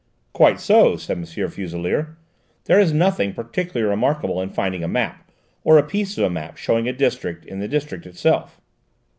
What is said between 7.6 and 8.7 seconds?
district itself."